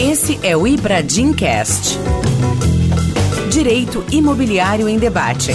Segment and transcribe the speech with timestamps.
[0.00, 1.98] Esse é o Ibradim Cast.
[3.50, 5.50] Direito Imobiliário em Debate.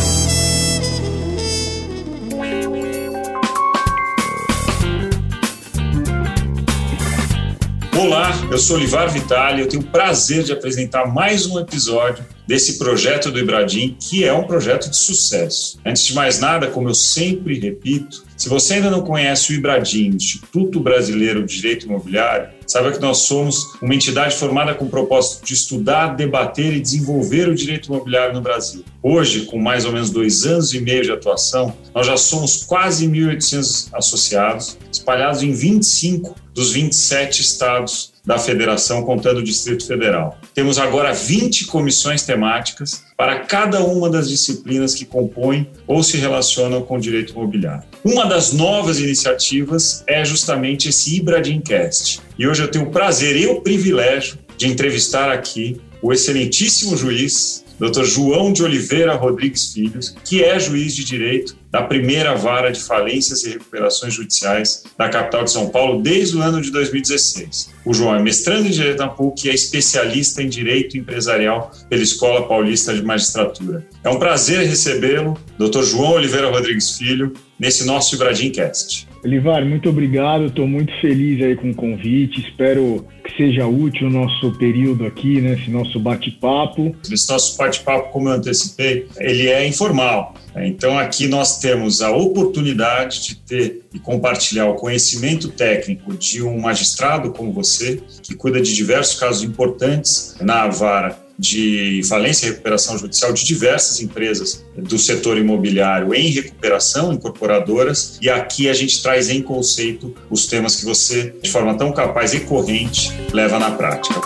[7.98, 12.78] Olá, eu sou Olivar Vitali, eu tenho o prazer de apresentar mais um episódio desse
[12.78, 15.80] projeto do Ibradim, que é um projeto de sucesso.
[15.86, 20.10] Antes de mais nada, como eu sempre repito, se você ainda não conhece o Ibradim,
[20.10, 25.46] Instituto Brasileiro de Direito Imobiliário, saiba que nós somos uma entidade formada com o propósito
[25.46, 28.84] de estudar, debater e desenvolver o direito imobiliário no Brasil.
[29.02, 33.08] Hoje, com mais ou menos dois anos e meio de atuação, nós já somos quase
[33.08, 40.40] 1.800 associados, espalhados em 25 dos 27 estados da federação, contando o Distrito Federal.
[40.54, 46.82] Temos agora 20 comissões temáticas para cada uma das disciplinas que compõem ou se relacionam
[46.82, 47.84] com o direito imobiliário.
[48.04, 52.22] Uma das novas iniciativas é justamente esse Ibradimcast.
[52.40, 57.63] E hoje eu tenho o prazer e o privilégio de entrevistar aqui o excelentíssimo juiz
[57.80, 58.04] Dr.
[58.04, 63.44] João de Oliveira Rodrigues Filhos, que é juiz de direito da primeira vara de falências
[63.44, 67.72] e recuperações judiciais da capital de São Paulo desde o ano de 2016.
[67.84, 72.04] O João é mestrando em Direito na PUC e é especialista em Direito Empresarial pela
[72.04, 73.86] Escola Paulista de Magistratura.
[74.04, 75.82] É um prazer recebê-lo, Dr.
[75.82, 78.18] João Oliveira Rodrigues Filho, nesse nosso
[78.54, 79.08] Cast.
[79.24, 80.48] Olivar, muito obrigado.
[80.48, 82.42] Estou muito feliz aí com o convite.
[82.42, 85.54] Espero que seja útil o nosso período aqui, né?
[85.54, 86.94] Esse nosso bate-papo.
[87.10, 90.36] Esse nosso bate-papo, como eu antecipei, ele é informal.
[90.56, 96.60] Então, aqui nós temos a oportunidade de ter e compartilhar o conhecimento técnico de um
[96.60, 102.98] magistrado como você, que cuida de diversos casos importantes na vara de falência e recuperação
[102.98, 109.30] judicial de diversas empresas do setor imobiliário em recuperação, incorporadoras, e aqui a gente traz
[109.30, 114.22] em conceito os temas que você, de forma tão capaz e corrente, leva na prática.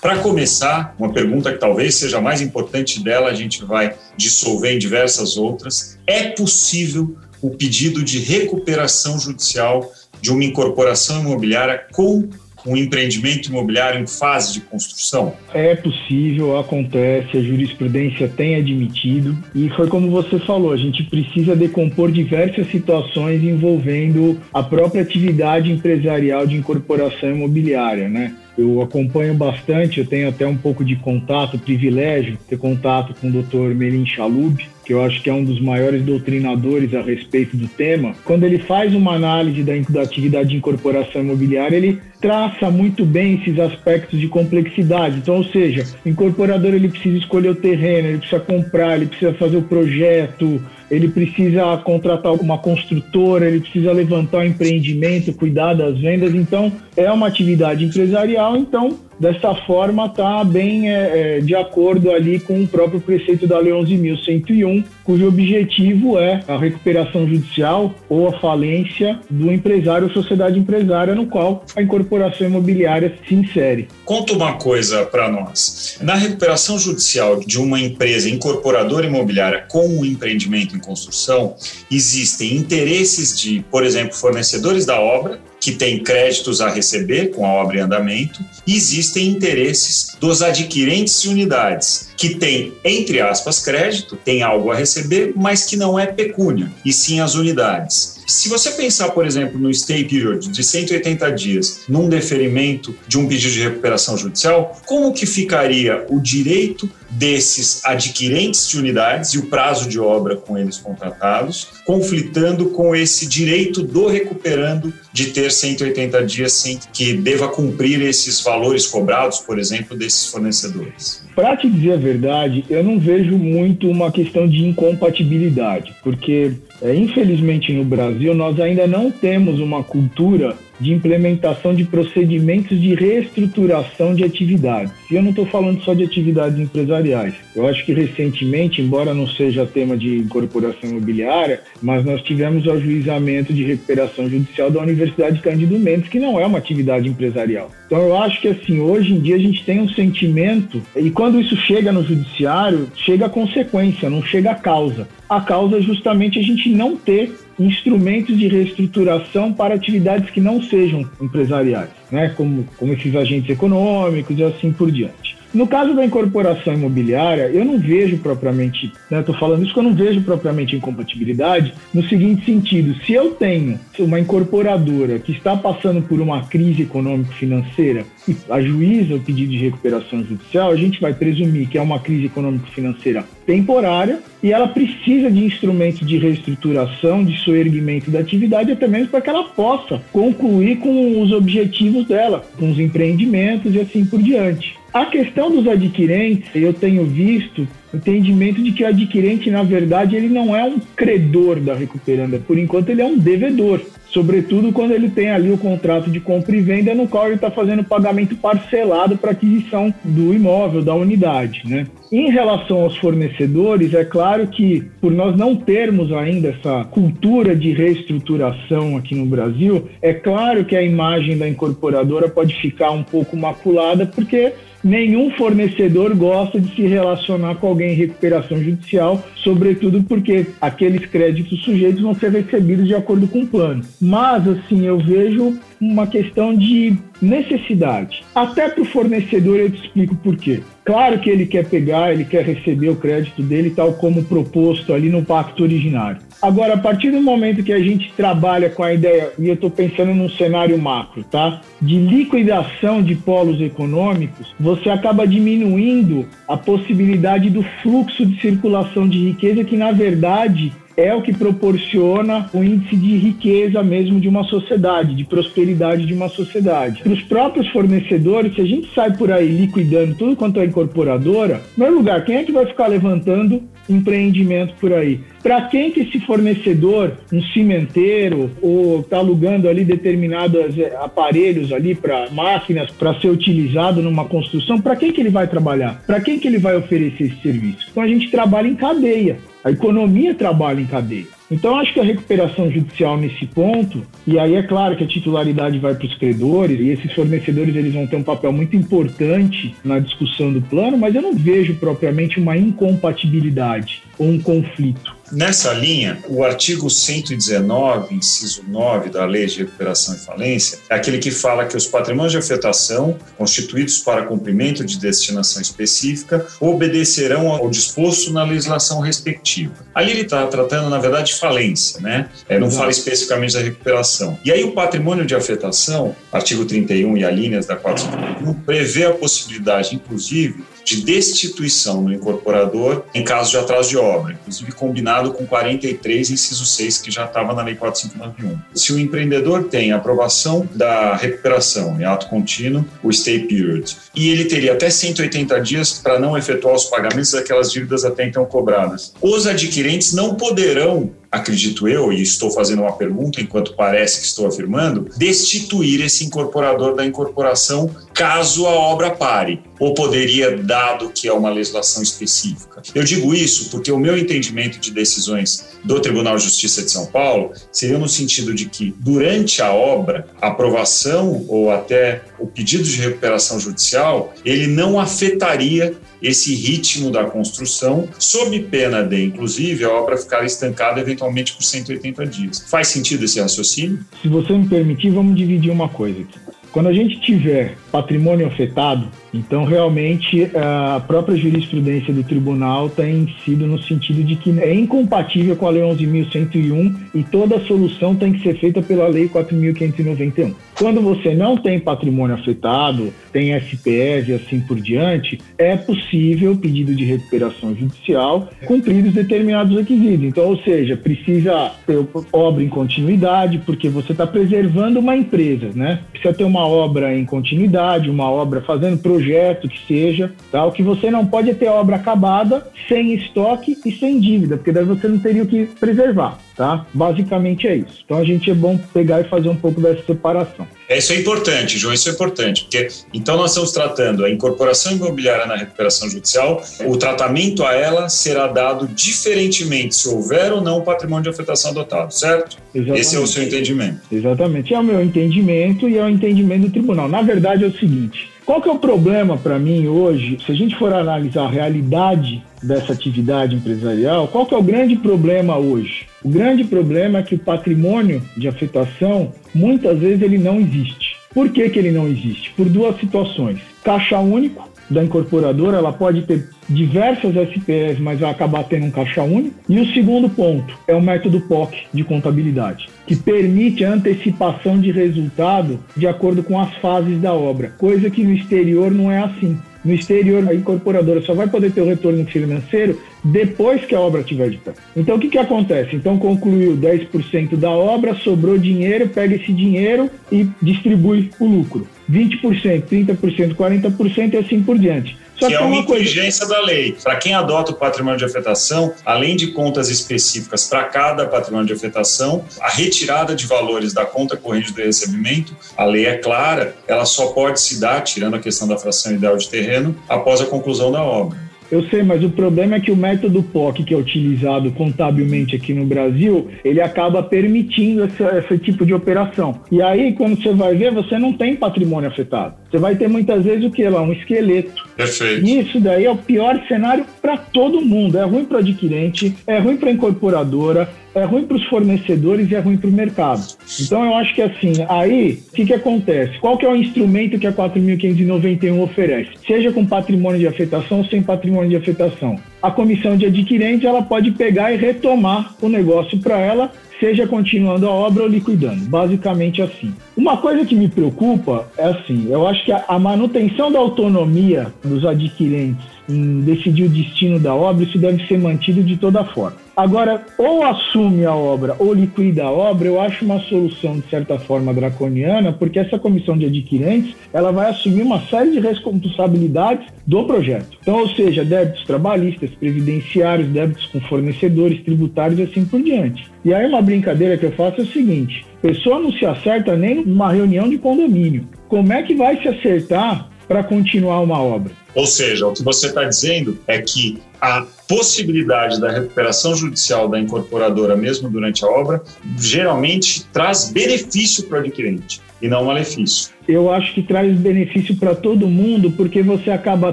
[0.00, 4.74] Para começar, uma pergunta que talvez seja a mais importante dela, a gente vai dissolver
[4.74, 5.98] em diversas outras.
[6.06, 9.90] É possível o pedido de recuperação judicial
[10.20, 12.28] de uma incorporação imobiliária com
[12.66, 15.34] um empreendimento imobiliário em fase de construção?
[15.54, 21.54] É possível, acontece, a jurisprudência tem admitido e foi como você falou, a gente precisa
[21.54, 28.34] decompor diversas situações envolvendo a própria atividade empresarial de incorporação imobiliária, né?
[28.58, 33.30] Eu acompanho bastante, eu tenho até um pouco de contato, privilégio, ter contato com o
[33.30, 33.72] Dr.
[33.72, 38.14] Melin Chalub, que eu acho que é um dos maiores doutrinadores a respeito do tema.
[38.24, 43.34] Quando ele faz uma análise da, da atividade de incorporação imobiliária, ele traça muito bem
[43.34, 45.18] esses aspectos de complexidade.
[45.18, 49.32] Então, ou seja, o incorporador ele precisa escolher o terreno, ele precisa comprar, ele precisa
[49.34, 50.60] fazer o projeto,
[50.90, 56.34] ele precisa contratar uma construtora, ele precisa levantar o um empreendimento, cuidar das vendas.
[56.34, 62.38] Então, é uma atividade empresarial, então dessa forma está bem é, é, de acordo ali
[62.38, 68.38] com o próprio preceito da Lei 11.101, cujo objetivo é a recuperação judicial ou a
[68.38, 73.88] falência do empresário ou sociedade empresária no qual a incorporação imobiliária se insere.
[74.04, 75.98] Conta uma coisa para nós.
[76.02, 81.54] Na recuperação judicial de uma empresa incorporadora imobiliária com um empreendimento em construção,
[81.90, 87.50] existem interesses de, por exemplo, fornecedores da obra que tem créditos a receber com a
[87.50, 94.16] obra em andamento, e existem interesses dos adquirentes de unidades, que têm, entre aspas, crédito,
[94.16, 98.17] tem algo a receber, mas que não é pecúnia, e sim as unidades.
[98.28, 103.26] Se você pensar, por exemplo, no stay period de 180 dias, num deferimento de um
[103.26, 109.46] pedido de recuperação judicial, como que ficaria o direito desses adquirentes de unidades e o
[109.46, 116.22] prazo de obra com eles contratados, conflitando com esse direito do recuperando de ter 180
[116.26, 121.22] dias sem que deva cumprir esses valores cobrados, por exemplo, desses fornecedores?
[121.38, 126.50] Para te dizer a verdade, eu não vejo muito uma questão de incompatibilidade, porque
[126.82, 132.94] é, infelizmente no Brasil nós ainda não temos uma cultura de implementação de procedimentos de
[132.94, 134.92] reestruturação de atividades.
[135.10, 137.34] E eu não estou falando só de atividades empresariais.
[137.54, 142.72] Eu acho que recentemente, embora não seja tema de incorporação imobiliária, mas nós tivemos o
[142.72, 147.70] ajuizamento de recuperação judicial da Universidade Cândido Mendes, que não é uma atividade empresarial.
[147.86, 151.40] Então eu acho que assim, hoje em dia a gente tem um sentimento, e quando
[151.40, 155.08] isso chega no judiciário, chega a consequência, não chega a causa.
[155.28, 160.62] A causa é justamente a gente não ter instrumentos de reestruturação para atividades que não
[160.62, 162.32] sejam empresariais, né?
[162.36, 165.38] como, como esses agentes econômicos e assim por diante.
[165.52, 169.84] No caso da incorporação imobiliária, eu não vejo propriamente, né, estou falando isso que eu
[169.84, 176.02] não vejo propriamente incompatibilidade, no seguinte sentido: se eu tenho uma incorporadora que está passando
[176.02, 178.04] por uma crise econômico-financeira
[178.50, 183.24] ajuiza o pedido de recuperação judicial, a gente vai presumir que é uma crise econômico-financeira
[183.46, 189.20] temporária e ela precisa de instrumentos de reestruturação, de soerguimento da atividade, até mesmo para
[189.20, 194.78] que ela possa concluir com os objetivos dela, com os empreendimentos e assim por diante.
[194.92, 200.28] A questão dos adquirentes, eu tenho visto entendimento de que o adquirente, na verdade, ele
[200.28, 203.80] não é um credor da recuperanda, por enquanto ele é um devedor
[204.18, 207.52] sobretudo quando ele tem ali o contrato de compra e venda no qual ele está
[207.52, 211.86] fazendo pagamento parcelado para aquisição do imóvel, da unidade, né?
[212.10, 217.72] Em relação aos fornecedores, é claro que por nós não termos ainda essa cultura de
[217.72, 223.36] reestruturação aqui no Brasil, é claro que a imagem da incorporadora pode ficar um pouco
[223.36, 224.52] maculada porque
[224.82, 231.62] nenhum fornecedor gosta de se relacionar com alguém em recuperação judicial, sobretudo porque aqueles créditos
[231.62, 233.82] sujeitos vão ser recebidos de acordo com o plano.
[234.00, 238.24] Mas, assim, eu vejo uma questão de necessidade.
[238.34, 240.62] Até para o fornecedor eu te explico por quê.
[240.84, 245.10] Claro que ele quer pegar, ele quer receber o crédito dele, tal como proposto ali
[245.10, 246.18] no pacto originário.
[246.40, 249.70] Agora, a partir do momento que a gente trabalha com a ideia, e eu estou
[249.70, 251.60] pensando num cenário macro, tá?
[251.82, 259.18] De liquidação de polos econômicos, você acaba diminuindo a possibilidade do fluxo de circulação de
[259.18, 264.42] riqueza, que na verdade é o que proporciona o índice de riqueza mesmo de uma
[264.42, 267.04] sociedade, de prosperidade de uma sociedade.
[267.04, 271.62] Para os próprios fornecedores, se a gente sai por aí liquidando tudo quanto é incorporadora,
[271.70, 275.20] em primeiro lugar, quem é que vai ficar levantando empreendimento por aí?
[275.42, 281.94] Para quem que esse fornecedor, um cimenteiro, ou está alugando ali determinados eh, aparelhos ali
[281.94, 286.02] para máquinas para ser utilizado numa construção, para quem que ele vai trabalhar?
[286.06, 287.86] Para quem que ele vai oferecer esse serviço?
[287.90, 289.38] Então a gente trabalha em cadeia.
[289.64, 291.37] A economia trabalha em cadeia.
[291.50, 295.78] Então, acho que a recuperação judicial nesse ponto, e aí é claro que a titularidade
[295.78, 299.98] vai para os credores, e esses fornecedores eles vão ter um papel muito importante na
[299.98, 305.17] discussão do plano, mas eu não vejo propriamente uma incompatibilidade ou um conflito.
[305.30, 311.18] Nessa linha, o artigo 119, inciso 9 da Lei de Recuperação e Falência, é aquele
[311.18, 317.68] que fala que os patrimônios de afetação, constituídos para cumprimento de destinação específica, obedecerão ao
[317.68, 319.74] disposto na legislação respectiva.
[319.94, 322.28] Ali ele está tratando, na verdade, de falência, né?
[322.48, 324.38] É, não fala especificamente da recuperação.
[324.44, 329.94] E aí o patrimônio de afetação, artigo 31 e alíneas da 451, prevê a possibilidade,
[329.94, 336.30] inclusive, de destituição no incorporador em caso de atraso de obra, inclusive combinado com 43,
[336.30, 338.58] inciso 6, que já estava na Lei 4591.
[338.74, 344.46] Se o empreendedor tem aprovação da recuperação em ato contínuo, o stay period, e ele
[344.46, 349.12] teria até 180 dias para não efetuar os pagamentos daquelas dívidas até então cobradas.
[349.20, 354.46] Os adquirentes não poderão acredito eu, e estou fazendo uma pergunta enquanto parece que estou
[354.46, 361.32] afirmando, destituir esse incorporador da incorporação caso a obra pare, ou poderia, dado que é
[361.32, 362.82] uma legislação específica.
[362.94, 367.06] Eu digo isso porque o meu entendimento de decisões do Tribunal de Justiça de São
[367.06, 372.84] Paulo seria no sentido de que, durante a obra, a aprovação ou até o pedido
[372.84, 379.90] de recuperação judicial, ele não afetaria esse ritmo da construção, sob pena de, inclusive, a
[379.90, 382.64] obra ficar estancada eventualmente por 180 dias.
[382.68, 384.00] Faz sentido esse raciocínio?
[384.20, 386.38] Se você me permitir, vamos dividir uma coisa aqui.
[386.70, 393.66] Quando a gente tiver patrimônio afetado, então realmente a própria jurisprudência do tribunal tem sido
[393.66, 398.42] no sentido de que é incompatível com a Lei 11.101 e toda solução tem que
[398.42, 400.54] ser feita pela Lei 4.591.
[400.78, 406.92] Quando você não tem patrimônio afetado, tem SPS e assim por diante, é possível pedido
[406.92, 410.24] de recuperação judicial cumpridos determinados requisitos.
[410.24, 416.00] Então, ou seja, precisa ter obra em continuidade, porque você está preservando uma empresa, né?
[416.10, 420.64] Precisa ter uma obra em continuidade, uma obra fazendo projeto que seja, tá?
[420.66, 424.72] O que você não pode é ter obra acabada, sem estoque e sem dívida, porque
[424.72, 426.84] daí você não teria o que preservar tá?
[426.92, 428.02] Basicamente é isso.
[428.04, 430.66] Então a gente é bom pegar e fazer um pouco dessa separação.
[430.88, 434.92] É, isso é importante, João, isso é importante, porque então nós estamos tratando a incorporação
[434.92, 440.80] imobiliária na recuperação judicial, o tratamento a ela será dado diferentemente se houver ou não
[440.80, 442.56] patrimônio de afetação adotado, certo?
[442.74, 443.00] Exatamente.
[443.00, 444.00] Esse é o seu entendimento.
[444.10, 447.06] Exatamente, é o meu entendimento e é o entendimento do tribunal.
[447.06, 450.54] Na verdade é o seguinte, qual que é o problema para mim hoje, se a
[450.54, 456.06] gente for analisar a realidade dessa atividade empresarial, qual que é o grande problema hoje?
[456.24, 461.14] O grande problema é que o patrimônio de afetação, muitas vezes ele não existe.
[461.34, 462.50] Por que, que ele não existe?
[462.56, 463.60] Por duas situações.
[463.84, 469.22] Caixa único, da incorporadora, ela pode ter diversas SPEs, mas vai acabar tendo um caixa
[469.22, 469.54] único.
[469.68, 474.90] E o segundo ponto é o método POC de contabilidade, que permite a antecipação de
[474.90, 479.58] resultado de acordo com as fases da obra, coisa que no exterior não é assim.
[479.84, 484.20] No exterior, a incorporadora só vai poder ter o retorno financeiro depois que a obra
[484.20, 484.72] estiver de pé.
[484.96, 485.96] Então, o que, que acontece?
[485.96, 491.86] Então, concluiu 10% da obra, sobrou dinheiro, pega esse dinheiro e distribui o lucro.
[492.10, 495.16] 20%, 30%, 40% e assim por diante.
[495.38, 496.60] Só que, que é uma, inteligência coisa...
[496.60, 496.96] da lei.
[497.02, 501.72] Para quem adota o patrimônio de afetação, além de contas específicas para cada patrimônio de
[501.72, 507.04] afetação, a retirada de valores da conta corrente do recebimento, a lei é clara, ela
[507.04, 510.90] só pode se dar, tirando a questão da fração ideal de terreno, após a conclusão
[510.90, 511.47] da obra.
[511.70, 515.74] Eu sei, mas o problema é que o método POC que é utilizado contabilmente aqui
[515.74, 519.60] no Brasil, ele acaba permitindo esse, esse tipo de operação.
[519.70, 522.54] E aí, quando você vai ver, você não tem patrimônio afetado.
[522.70, 524.02] Você vai ter muitas vezes o que lá?
[524.02, 524.88] Um esqueleto.
[524.96, 525.46] Perfeito.
[525.46, 528.18] E isso daí é o pior cenário para todo mundo.
[528.18, 532.50] É ruim para o adquirente, é ruim para a incorporadora, é ruim para os fornecedores
[532.50, 533.42] e é ruim para o mercado.
[533.80, 536.38] Então eu acho que assim, aí o que, que acontece?
[536.38, 539.30] Qual que é o instrumento que a 4.591 oferece?
[539.46, 542.36] Seja com patrimônio de afetação ou sem patrimônio de afetação.
[542.62, 547.86] A comissão de adquirente ela pode pegar e retomar o negócio para ela seja continuando
[547.86, 548.84] a obra ou liquidando.
[548.86, 549.94] Basicamente assim.
[550.16, 555.04] Uma coisa que me preocupa é assim, eu acho que a manutenção da autonomia dos
[555.04, 559.56] adquirentes em decidir o destino da obra, isso deve ser mantido de toda forma.
[559.78, 564.36] Agora, ou assume a obra ou liquida a obra, eu acho uma solução de certa
[564.36, 570.24] forma draconiana, porque essa comissão de adquirentes, ela vai assumir uma série de responsabilidades do
[570.24, 570.76] projeto.
[570.82, 576.28] Então, ou seja, débitos trabalhistas, previdenciários, débitos com fornecedores, tributários e assim por diante.
[576.44, 580.04] E aí uma brincadeira que eu faço é o seguinte, pessoa não se acerta nem
[580.04, 581.46] numa reunião de condomínio.
[581.68, 584.72] Como é que vai se acertar para continuar uma obra?
[584.98, 590.18] Ou seja, o que você está dizendo é que a possibilidade da recuperação judicial da
[590.18, 592.02] incorporadora, mesmo durante a obra,
[592.36, 596.30] geralmente traz benefício para o adquirente e não malefício.
[596.46, 599.92] Eu acho que traz benefício para todo mundo, porque você acaba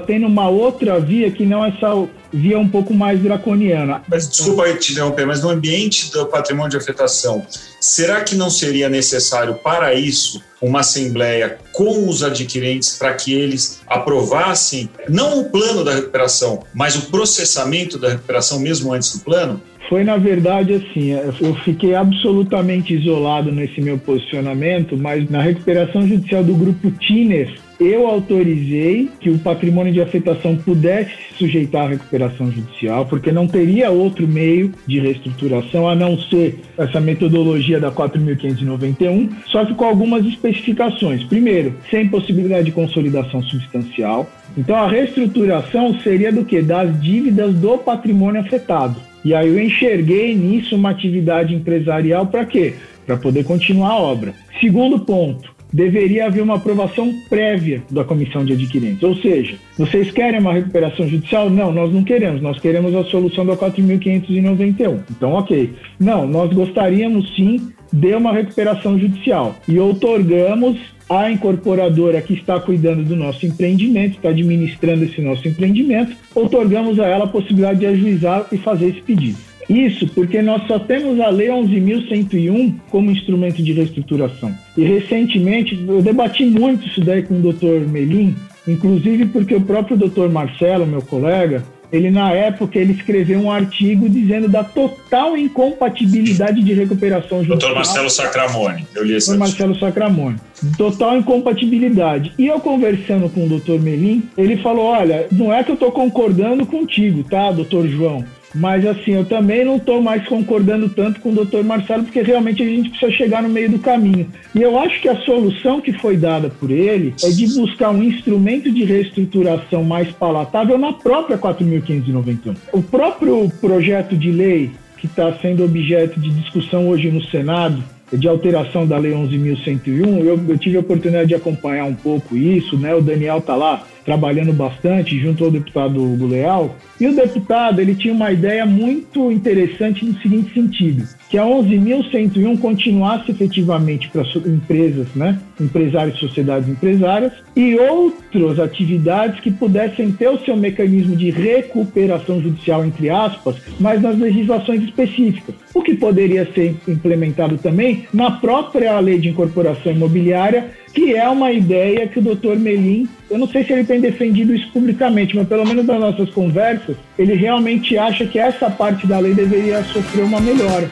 [0.00, 4.02] tendo uma outra via que não é essa via um pouco mais draconiana.
[4.08, 7.46] Mas desculpa te interromper, mas no ambiente do patrimônio de afetação,
[7.80, 13.80] será que não seria necessário para isso uma assembleia com os adquirentes para que eles
[13.86, 19.60] aprovassem não o plano da recuperação, mas o processamento da recuperação mesmo antes do plano?
[19.88, 26.42] Foi, na verdade, assim, eu fiquei absolutamente isolado nesse meu posicionamento, mas na recuperação judicial
[26.42, 32.50] do grupo Tiner, eu autorizei que o patrimônio de afetação pudesse se sujeitar à recuperação
[32.50, 39.30] judicial, porque não teria outro meio de reestruturação a não ser essa metodologia da 4.591,
[39.46, 41.22] só que com algumas especificações.
[41.24, 44.28] Primeiro, sem possibilidade de consolidação substancial.
[44.56, 46.62] Então, a reestruturação seria do que?
[46.62, 49.05] Das dívidas do patrimônio afetado.
[49.26, 52.74] E aí eu enxerguei nisso uma atividade empresarial para quê?
[53.04, 54.32] Para poder continuar a obra.
[54.60, 59.02] Segundo ponto, deveria haver uma aprovação prévia da comissão de adquirentes.
[59.02, 61.50] Ou seja, vocês querem uma recuperação judicial?
[61.50, 62.40] Não, nós não queremos.
[62.40, 65.00] Nós queremos a solução da 4.591.
[65.10, 65.72] Então, ok.
[65.98, 69.56] Não, nós gostaríamos sim de uma recuperação judicial.
[69.68, 76.16] E outorgamos a incorporadora que está cuidando do nosso empreendimento, está administrando esse nosso empreendimento,
[76.34, 79.38] otorgamos a ela a possibilidade de ajuizar e fazer esse pedido.
[79.68, 84.54] Isso porque nós só temos a Lei 11.101 como instrumento de reestruturação.
[84.76, 87.88] E recentemente eu debati muito isso daí com o Dr.
[87.88, 88.34] Melim,
[88.66, 90.28] inclusive porque o próprio Dr.
[90.28, 96.72] Marcelo, meu colega, ele na época ele escreveu um artigo dizendo da total incompatibilidade de
[96.72, 97.58] recuperação judicial.
[97.58, 100.36] Doutor Marcelo Sacramone, eu li esse Doutor Marcelo Sacramone.
[100.76, 102.32] Total incompatibilidade.
[102.38, 105.92] E eu conversando com o doutor Melim, ele falou: olha, não é que eu estou
[105.92, 108.24] concordando contigo, tá, doutor João?
[108.54, 112.62] Mas assim, eu também não estou mais concordando tanto com o doutor Marcelo, porque realmente
[112.62, 114.28] a gente precisa chegar no meio do caminho.
[114.54, 118.02] E eu acho que a solução que foi dada por ele é de buscar um
[118.02, 122.56] instrumento de reestruturação mais palatável na própria 4.591.
[122.72, 127.82] O próprio projeto de lei que está sendo objeto de discussão hoje no Senado,
[128.12, 132.78] de alteração da Lei 11.101, eu, eu tive a oportunidade de acompanhar um pouco isso,
[132.78, 132.94] né?
[132.94, 136.76] O Daniel está lá trabalhando bastante junto ao deputado Hugo Leal.
[137.00, 142.58] E o deputado ele tinha uma ideia muito interessante no seguinte sentido, que a 11.101
[142.60, 150.38] continuasse efetivamente para empresas, né, empresários sociedades empresárias, e outras atividades que pudessem ter o
[150.44, 155.54] seu mecanismo de recuperação judicial, entre aspas, mas nas legislações específicas.
[155.74, 161.52] O que poderia ser implementado também na própria lei de incorporação imobiliária, que é uma
[161.52, 165.46] ideia que o doutor Melim, eu não sei se ele tem defendido isso publicamente, mas
[165.46, 170.24] pelo menos nas nossas conversas, ele realmente acha que essa parte da lei deveria sofrer
[170.24, 170.90] uma melhora.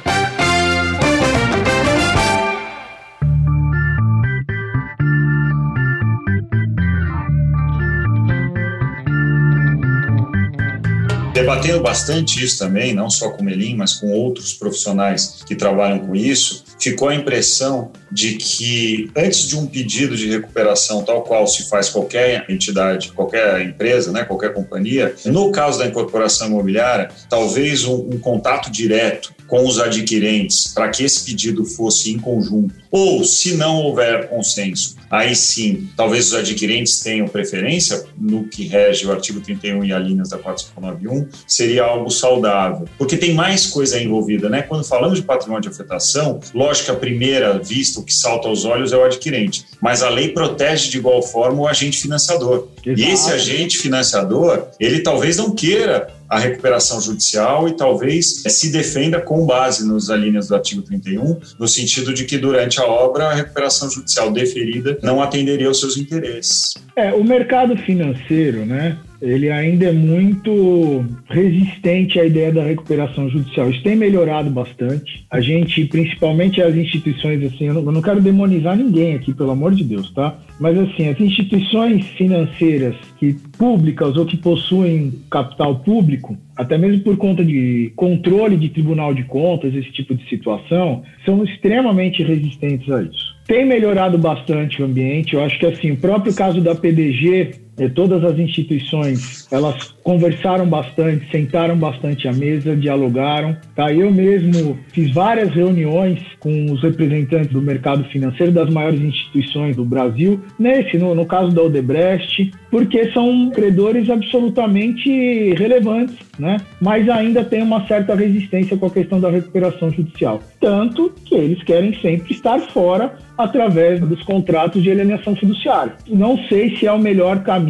[11.33, 15.99] debatendo bastante isso também, não só com o Melim, mas com outros profissionais que trabalham
[15.99, 21.47] com isso, ficou a impressão de que antes de um pedido de recuperação, tal qual
[21.47, 27.85] se faz qualquer entidade, qualquer empresa, né, qualquer companhia, no caso da incorporação imobiliária, talvez
[27.85, 33.25] um, um contato direto com os adquirentes para que esse pedido fosse em conjunto, ou
[33.25, 39.13] se não houver consenso, aí sim, talvez os adquirentes tenham preferência no que rege o
[39.13, 44.49] artigo 31 e a linhas da 4591, seria algo saudável, porque tem mais coisa envolvida,
[44.49, 44.63] né?
[44.63, 48.65] Quando falamos de patrimônio de afetação, lógico que a primeira vista, o que salta aos
[48.65, 52.69] olhos é o adquirente, mas a lei protege de igual forma o agente financiador.
[52.85, 53.01] Exato.
[53.01, 59.21] E esse agente financiador, ele talvez não queira a recuperação judicial e talvez se defenda
[59.21, 63.35] com base nos alíneas do artigo 31, no sentido de que durante a obra a
[63.35, 66.75] recuperação judicial deferida não atenderia aos seus interesses.
[66.97, 68.99] É, o mercado financeiro, né?
[69.25, 73.71] Ele ainda é muito resistente à ideia da recuperação judicial.
[73.71, 75.25] Isso tem melhorado bastante.
[75.31, 79.51] A gente, principalmente as instituições, assim, eu não, eu não quero demonizar ninguém aqui, pelo
[79.51, 80.39] amor de Deus, tá?
[80.61, 87.17] Mas assim, as instituições financeiras que públicas ou que possuem capital público, até mesmo por
[87.17, 93.03] conta de controle de tribunal de contas, esse tipo de situação, são extremamente resistentes a
[93.03, 93.35] isso.
[93.47, 95.35] Tem melhorado bastante o ambiente.
[95.35, 100.67] Eu acho que assim, o próprio caso da PDG é, todas as instituições elas conversaram
[100.67, 103.57] bastante, sentaram bastante à mesa, dialogaram.
[103.75, 103.93] Tá?
[103.93, 109.85] Eu mesmo fiz várias reuniões com os representantes do mercado financeiro das maiores instituições do
[109.85, 116.59] Brasil, nesse, no, no caso da Odebrecht, porque são credores absolutamente relevantes, né?
[116.81, 120.43] mas ainda tem uma certa resistência com a questão da recuperação judicial.
[120.61, 125.95] Tanto que eles querem sempre estar fora através dos contratos de alienação fiduciária.
[126.09, 127.64] Não sei se é o melhor caminho.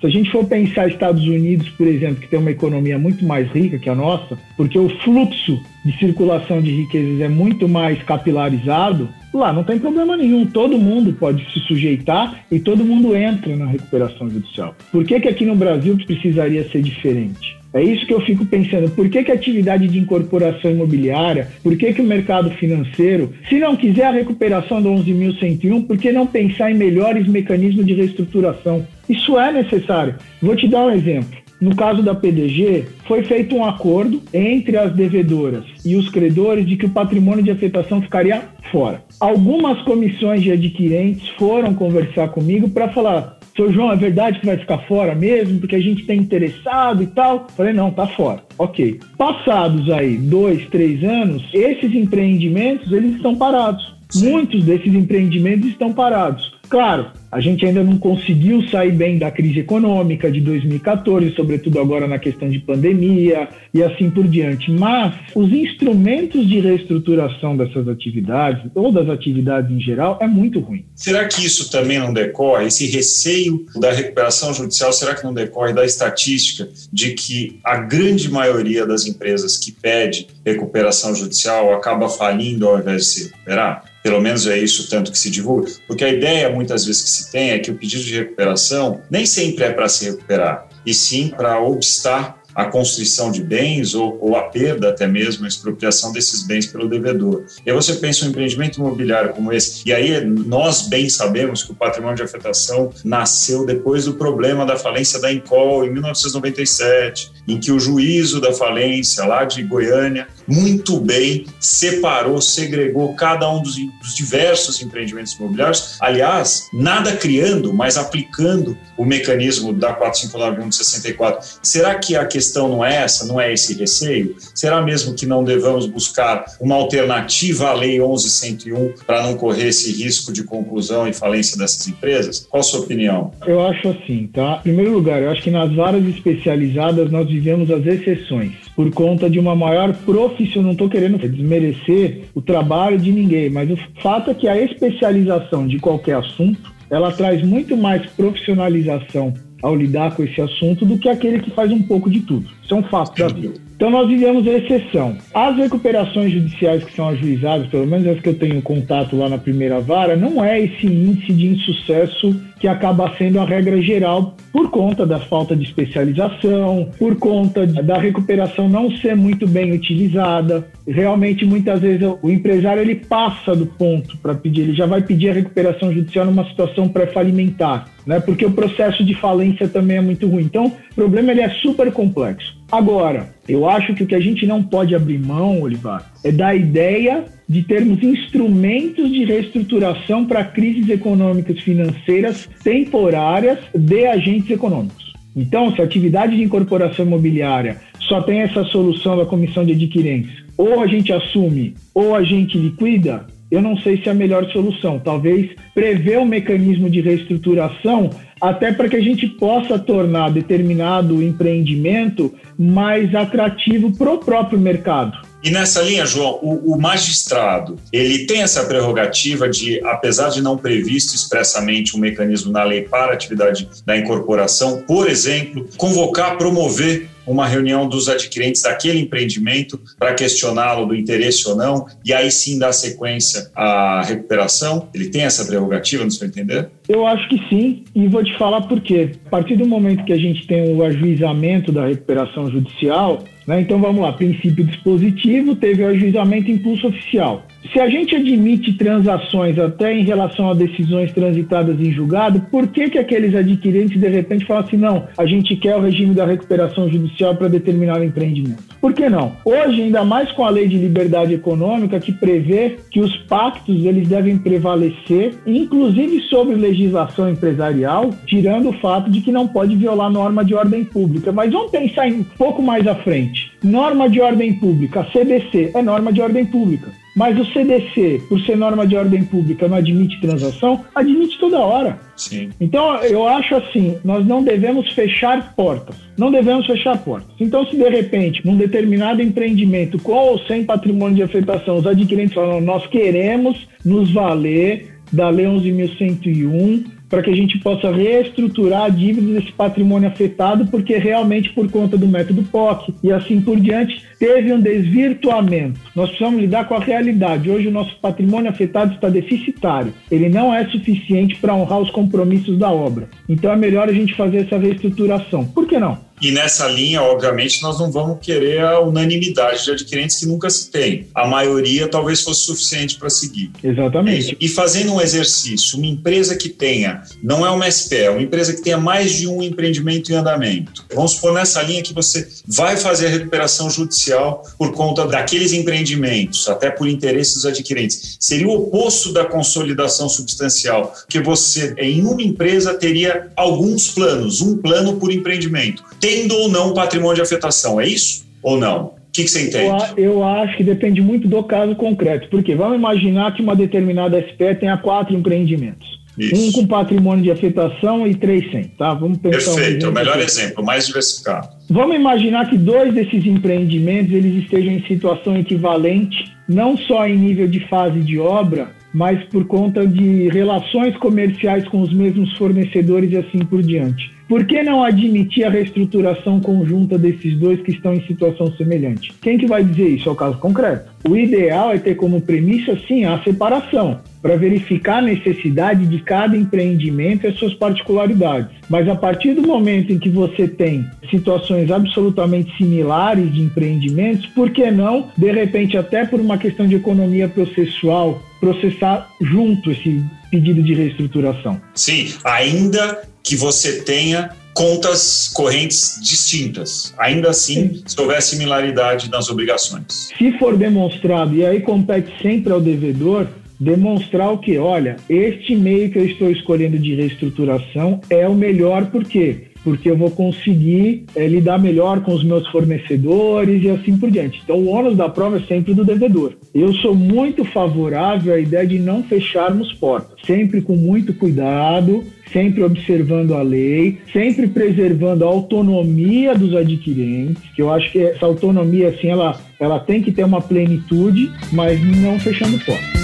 [0.00, 3.50] Se a gente for pensar Estados Unidos, por exemplo, que tem uma economia muito mais
[3.50, 9.08] rica que a nossa, porque o fluxo de circulação de riquezas é muito mais capilarizado,
[9.32, 10.46] lá não tem problema nenhum.
[10.46, 14.74] Todo mundo pode se sujeitar e todo mundo entra na recuperação judicial.
[14.90, 17.59] Por que, que aqui no Brasil precisaria ser diferente?
[17.72, 18.90] É isso que eu fico pensando.
[18.90, 23.58] Por que, que a atividade de incorporação imobiliária, por que, que o mercado financeiro, se
[23.58, 28.86] não quiser a recuperação do 11.101, por que não pensar em melhores mecanismos de reestruturação?
[29.08, 30.16] Isso é necessário.
[30.42, 31.38] Vou te dar um exemplo.
[31.60, 36.74] No caso da PDG, foi feito um acordo entre as devedoras e os credores de
[36.74, 39.02] que o patrimônio de afetação ficaria fora.
[39.20, 44.56] Algumas comissões de adquirentes foram conversar comigo para falar: Seu João, é verdade que vai
[44.56, 45.60] ficar fora mesmo?
[45.60, 47.46] Porque a gente tem interessado e tal.
[47.54, 48.42] Falei: Não, tá fora.
[48.56, 48.98] Ok.
[49.18, 53.94] Passados aí dois, três anos, esses empreendimentos eles estão parados.
[54.08, 54.30] Sim.
[54.30, 56.58] Muitos desses empreendimentos estão parados.
[56.70, 62.06] Claro, a gente ainda não conseguiu sair bem da crise econômica de 2014, sobretudo agora
[62.06, 64.70] na questão de pandemia e assim por diante.
[64.70, 70.84] Mas os instrumentos de reestruturação dessas atividades, ou das atividades em geral, é muito ruim.
[70.94, 75.72] Será que isso também não decorre, esse receio da recuperação judicial, será que não decorre
[75.72, 82.68] da estatística de que a grande maioria das empresas que pede recuperação judicial acaba falindo
[82.68, 83.89] ao invés de se recuperar?
[84.02, 85.70] Pelo menos é isso tanto que se divulga.
[85.86, 89.26] Porque a ideia, muitas vezes, que se tem é que o pedido de recuperação nem
[89.26, 94.36] sempre é para se recuperar, e sim para obstar a constrição de bens ou, ou,
[94.36, 97.44] a perda até mesmo, a expropriação desses bens pelo devedor.
[97.64, 101.72] E aí você pensa um empreendimento imobiliário como esse, e aí nós bem sabemos que
[101.72, 107.58] o patrimônio de afetação nasceu depois do problema da falência da Encol em 1997, em
[107.58, 113.76] que o juízo da falência lá de Goiânia muito bem separou, segregou cada um dos,
[113.76, 121.58] dos diversos empreendimentos imobiliários, aliás, nada criando, mas aplicando o mecanismo da 4591 de 64.
[121.62, 124.36] Será que a questão não é essa, não é esse receio?
[124.54, 129.92] Será mesmo que não devamos buscar uma alternativa à Lei 11101 para não correr esse
[129.92, 132.46] risco de conclusão e falência dessas empresas?
[132.50, 133.32] Qual a sua opinião?
[133.46, 134.58] Eu acho assim, tá?
[134.60, 139.30] Em primeiro lugar, eu acho que nas varas especializadas nós vivemos as exceções por conta
[139.30, 144.30] de uma maior profissionalização não estou querendo desmerecer o trabalho de ninguém, mas o fato
[144.30, 150.22] é que a especialização de qualquer assunto, ela traz muito mais profissionalização ao lidar com
[150.22, 152.46] esse assunto do que aquele que faz um pouco de tudo.
[152.62, 153.69] Isso é um fato da vida.
[153.80, 154.10] Então nós
[154.46, 155.16] a exceção.
[155.32, 159.38] As recuperações judiciais que são ajuizadas, pelo menos as que eu tenho contato lá na
[159.38, 164.70] primeira vara, não é esse índice de insucesso que acaba sendo a regra geral por
[164.70, 170.68] conta da falta de especialização, por conta da recuperação não ser muito bem utilizada.
[170.86, 175.30] Realmente, muitas vezes, o empresário ele passa do ponto para pedir, ele já vai pedir
[175.30, 178.20] a recuperação judicial numa situação pré-falimentar, né?
[178.20, 180.42] porque o processo de falência também é muito ruim.
[180.42, 182.59] Então, o problema ele é super complexo.
[182.70, 186.54] Agora, eu acho que o que a gente não pode abrir mão, Olivar, é da
[186.54, 195.12] ideia de termos instrumentos de reestruturação para crises econômicas financeiras temporárias de agentes econômicos.
[195.34, 200.44] Então, se a atividade de incorporação imobiliária só tem essa solução da comissão de adquirentes,
[200.56, 204.46] ou a gente assume ou a gente liquida, eu não sei se é a melhor
[204.52, 204.98] solução.
[204.98, 208.10] Talvez prever um mecanismo de reestruturação
[208.40, 215.29] até para que a gente possa tornar determinado empreendimento mais atrativo para o próprio mercado.
[215.42, 220.56] E nessa linha, João, o, o, magistrado, ele tem essa prerrogativa de, apesar de não
[220.56, 227.08] previsto expressamente um mecanismo na lei para a atividade da incorporação, por exemplo, convocar, promover
[227.26, 232.58] uma reunião dos adquirentes daquele empreendimento para questioná-lo do interesse ou não, e aí sim
[232.58, 234.88] dar sequência à recuperação?
[234.92, 236.68] Ele tem essa prerrogativa, no seu entender?
[236.88, 239.12] Eu acho que sim, e vou te falar por quê.
[239.26, 243.80] A partir do momento que a gente tem o ajuizamento da recuperação judicial, né, então
[243.80, 247.44] vamos lá, princípio dispositivo, teve o ajuizamento impulso oficial.
[247.72, 252.88] Se a gente admite transações até em relação a decisões transitadas em julgado, por que,
[252.88, 256.88] que aqueles adquirentes de repente falam assim, não, a gente quer o regime da recuperação
[256.90, 258.62] judicial para determinar o empreendimento?
[258.80, 259.36] Por que não?
[259.44, 264.08] Hoje, ainda mais com a lei de liberdade econômica que prevê que os pactos eles
[264.08, 270.44] devem prevalecer, inclusive sobre legislação empresarial, tirando o fato de que não pode violar norma
[270.44, 271.30] de ordem pública.
[271.30, 273.52] Mas vamos pensar um pouco mais à frente.
[273.62, 276.90] Norma de ordem pública, CBC, é norma de ordem pública.
[277.20, 280.86] Mas o CDC, por ser norma de ordem pública, não admite transação?
[280.94, 282.00] Admite toda hora.
[282.16, 282.48] Sim.
[282.58, 285.96] Então, eu acho assim, nós não devemos fechar portas.
[286.16, 287.28] Não devemos fechar portas.
[287.38, 292.32] Então, se de repente, num determinado empreendimento, com ou sem patrimônio de afetação, os adquirentes
[292.32, 298.88] falam, nós queremos nos valer da Lei 11.101 para que a gente possa reestruturar a
[298.88, 304.02] dívida desse patrimônio afetado, porque realmente por conta do método POC e assim por diante,
[304.18, 305.80] teve um desvirtuamento.
[305.94, 307.50] Nós precisamos lidar com a realidade.
[307.50, 309.92] Hoje o nosso patrimônio afetado está deficitário.
[310.10, 313.08] Ele não é suficiente para honrar os compromissos da obra.
[313.28, 315.44] Então é melhor a gente fazer essa reestruturação.
[315.44, 315.98] Por que não?
[316.20, 320.70] E nessa linha, obviamente, nós não vamos querer a unanimidade de adquirentes que nunca se
[320.70, 321.06] tem.
[321.14, 323.50] A maioria talvez fosse suficiente para seguir.
[323.62, 324.36] Exatamente.
[324.40, 328.52] E fazendo um exercício, uma empresa que tenha, não é uma SPE, é uma empresa
[328.52, 330.84] que tenha mais de um empreendimento em andamento.
[330.94, 336.48] Vamos supor nessa linha que você vai fazer a recuperação judicial por conta daqueles empreendimentos,
[336.48, 338.16] até por interesses dos adquirentes.
[338.20, 344.56] Seria o oposto da consolidação substancial, que você, em uma empresa, teria alguns planos, um
[344.58, 345.82] plano por empreendimento.
[345.98, 347.80] Tem tendo ou não patrimônio de afetação.
[347.80, 348.86] É isso ou não?
[348.86, 349.92] O que, que você entende?
[349.96, 352.28] Eu, eu, acho que depende muito do caso concreto.
[352.28, 356.00] Porque vamos imaginar que uma determinada SPE tenha quatro empreendimentos.
[356.18, 356.34] Isso.
[356.36, 358.92] Um com patrimônio de afetação e três sem, tá?
[358.92, 360.24] Vamos pensar Perfeito, um o melhor aqui.
[360.24, 361.48] exemplo, mais diversificado.
[361.68, 367.48] Vamos imaginar que dois desses empreendimentos eles estejam em situação equivalente, não só em nível
[367.48, 373.16] de fase de obra, mas por conta de relações comerciais com os mesmos fornecedores e
[373.16, 374.10] assim por diante.
[374.28, 379.12] Por que não admitir a reestruturação conjunta desses dois que estão em situação semelhante?
[379.20, 380.08] Quem que vai dizer isso?
[380.08, 380.88] É o caso concreto.
[381.08, 386.36] O ideal é ter como premissa, sim, a separação, para verificar a necessidade de cada
[386.36, 388.50] empreendimento e as suas particularidades.
[388.68, 394.50] Mas a partir do momento em que você tem situações absolutamente similares de empreendimentos, por
[394.50, 400.62] que não, de repente, até por uma questão de economia processual, processar junto esse pedido
[400.62, 401.60] de reestruturação?
[401.74, 406.92] Sim, ainda que você tenha contas correntes distintas.
[406.98, 407.82] Ainda assim, Sim.
[407.86, 410.10] se houver similaridade nas obrigações.
[410.18, 413.26] Se for demonstrado, e aí compete sempre ao devedor,
[413.60, 418.86] demonstrar o que, olha, este meio que eu estou escolhendo de reestruturação é o melhor,
[418.86, 419.48] por quê?
[419.62, 424.40] Porque eu vou conseguir é, lidar melhor com os meus fornecedores e assim por diante.
[424.42, 426.32] Então, o ônus da prova é sempre do devedor.
[426.54, 432.62] Eu sou muito favorável à ideia de não fecharmos portas, sempre com muito cuidado, sempre
[432.62, 438.88] observando a lei, sempre preservando a autonomia dos adquirentes, que eu acho que essa autonomia,
[438.88, 442.99] assim, ela, ela tem que ter uma plenitude, mas não fechando portas.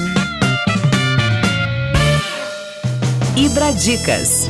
[3.37, 4.49] Ibra Dicas.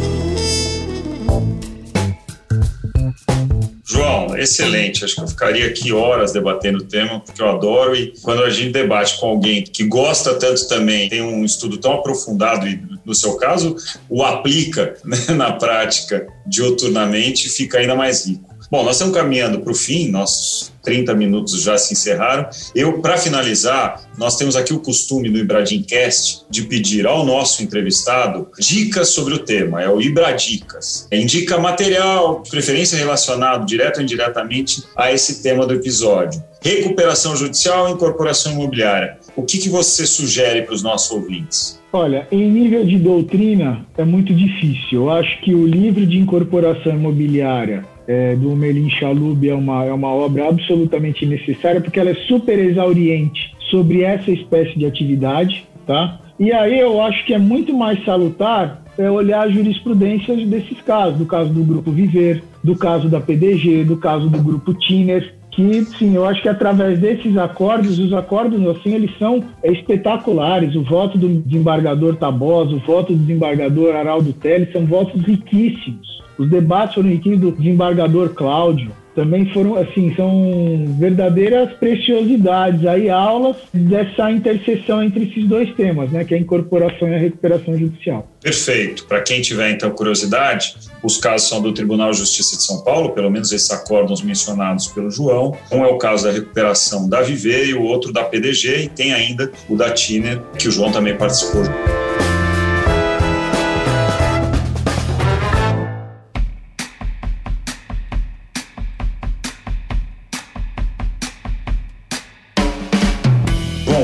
[3.84, 5.04] João, excelente.
[5.04, 7.96] Acho que eu ficaria aqui horas debatendo o tema, porque eu adoro.
[7.96, 11.94] E quando a gente debate com alguém que gosta tanto também, tem um estudo tão
[11.94, 13.74] aprofundado e, no seu caso,
[14.08, 18.54] o aplica né, na prática dioturnamente, fica ainda mais rico.
[18.70, 22.48] Bom, nós estamos caminhando para o fim, nossos 30 minutos já se encerraram.
[22.72, 28.48] Eu, para finalizar, nós temos aqui o costume no Ibradimcast de pedir ao nosso entrevistado
[28.56, 31.08] dicas sobre o tema, é o Ibradicas.
[31.10, 36.40] Indica material, preferência relacionado direto ou indiretamente a esse tema do episódio.
[36.62, 39.18] Recuperação judicial e incorporação imobiliária.
[39.34, 41.80] O que, que você sugere para os nossos ouvintes?
[41.92, 45.02] Olha, em nível de doutrina é muito difícil.
[45.02, 49.92] Eu acho que o livro de incorporação imobiliária é, do Melin Chalub é uma, é
[49.92, 56.20] uma obra absolutamente necessária porque ela é super exauriente sobre essa espécie de atividade, tá?
[56.38, 61.18] E aí eu acho que é muito mais salutar é olhar a jurisprudência desses casos,
[61.18, 65.84] do caso do Grupo Viver, do caso da PDG, do caso do Grupo Tiner, que,
[65.84, 70.74] sim, eu acho que através desses acordos, os acordos, assim, eles são espetaculares.
[70.74, 76.06] O voto do desembargador Tabosa, o voto do desembargador Araldo Teles são votos riquíssimos.
[76.38, 84.30] Os debates riquíssimos do desembargador Cláudio, também foram, assim, são verdadeiras preciosidades aí, aulas dessa
[84.30, 88.30] interseção entre esses dois temas, né, que é a incorporação e a recuperação judicial.
[88.42, 89.06] Perfeito.
[89.06, 93.10] Para quem tiver, então, curiosidade, os casos são do Tribunal de Justiça de São Paulo,
[93.10, 95.56] pelo menos esses acordos mencionados pelo João.
[95.72, 99.14] Um é o caso da recuperação da Viver e o outro da PDG, e tem
[99.14, 101.62] ainda o da Tiner, que o João também participou.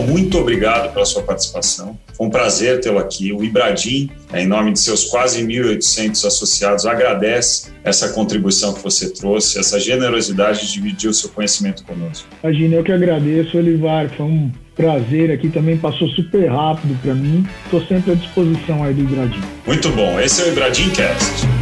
[0.02, 1.98] Muito obrigado pela sua participação.
[2.14, 3.32] Foi um prazer tê-lo aqui.
[3.32, 9.58] O Ibradim, em nome de seus quase 1.800 associados, agradece essa contribuição que você trouxe,
[9.58, 12.26] essa generosidade de dividir o seu conhecimento conosco.
[12.42, 14.08] Imagina, eu que agradeço, Olivar.
[14.16, 17.46] Foi um prazer aqui também, passou super rápido para mim.
[17.64, 19.40] Estou sempre à disposição aí do Ibradim.
[19.66, 20.20] Muito bom.
[20.20, 21.61] Esse é o Ibradim Cast.